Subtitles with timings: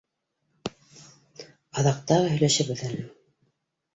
[1.81, 3.07] Аҙаҡ тағы һөйләшербеҙ әле.